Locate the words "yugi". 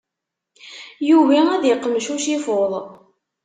1.07-1.41